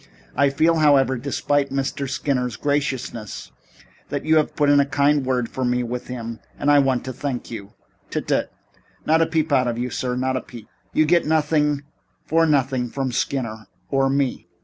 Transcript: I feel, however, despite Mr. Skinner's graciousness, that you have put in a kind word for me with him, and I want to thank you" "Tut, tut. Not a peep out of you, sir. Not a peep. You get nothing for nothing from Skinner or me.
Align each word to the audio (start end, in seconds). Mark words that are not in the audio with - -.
I 0.35 0.49
feel, 0.49 0.77
however, 0.77 1.15
despite 1.15 1.69
Mr. 1.69 2.09
Skinner's 2.09 2.55
graciousness, 2.55 3.51
that 4.09 4.25
you 4.25 4.37
have 4.37 4.55
put 4.55 4.67
in 4.67 4.79
a 4.79 4.85
kind 4.87 5.23
word 5.23 5.47
for 5.47 5.63
me 5.63 5.83
with 5.83 6.07
him, 6.07 6.39
and 6.57 6.71
I 6.71 6.79
want 6.79 7.05
to 7.05 7.13
thank 7.13 7.51
you" 7.51 7.73
"Tut, 8.09 8.27
tut. 8.27 8.51
Not 9.05 9.21
a 9.21 9.27
peep 9.27 9.51
out 9.51 9.67
of 9.67 9.77
you, 9.77 9.91
sir. 9.91 10.15
Not 10.15 10.35
a 10.37 10.41
peep. 10.41 10.67
You 10.91 11.05
get 11.05 11.27
nothing 11.27 11.83
for 12.25 12.47
nothing 12.47 12.89
from 12.89 13.11
Skinner 13.11 13.67
or 13.91 14.09
me. 14.09 14.47